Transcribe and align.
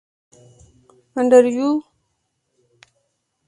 انډریو. 1.19 1.69